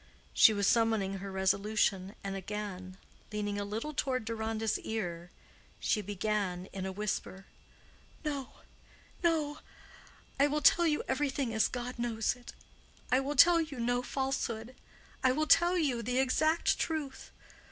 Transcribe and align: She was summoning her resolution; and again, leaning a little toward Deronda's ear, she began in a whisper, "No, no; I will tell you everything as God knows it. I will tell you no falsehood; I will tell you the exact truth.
She 0.33 0.51
was 0.51 0.65
summoning 0.65 1.19
her 1.19 1.31
resolution; 1.31 2.15
and 2.23 2.35
again, 2.35 2.97
leaning 3.31 3.59
a 3.59 3.63
little 3.63 3.93
toward 3.93 4.25
Deronda's 4.25 4.79
ear, 4.79 5.29
she 5.79 6.01
began 6.01 6.65
in 6.73 6.87
a 6.87 6.91
whisper, 6.91 7.45
"No, 8.25 8.49
no; 9.23 9.59
I 10.39 10.47
will 10.47 10.61
tell 10.61 10.87
you 10.87 11.03
everything 11.07 11.53
as 11.53 11.67
God 11.67 11.99
knows 11.99 12.35
it. 12.35 12.51
I 13.11 13.19
will 13.19 13.35
tell 13.35 13.61
you 13.61 13.79
no 13.79 14.01
falsehood; 14.01 14.73
I 15.23 15.33
will 15.33 15.45
tell 15.45 15.77
you 15.77 16.01
the 16.01 16.17
exact 16.17 16.79
truth. 16.79 17.29